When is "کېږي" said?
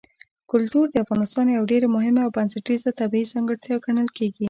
4.17-4.39